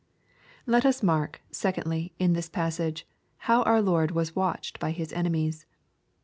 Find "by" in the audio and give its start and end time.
4.79-4.89